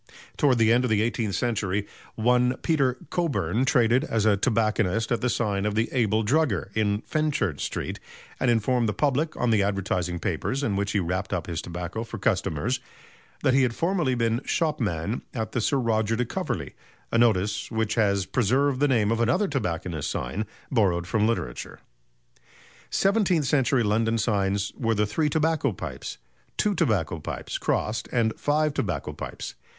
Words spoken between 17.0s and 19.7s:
a notice which has preserved the name of another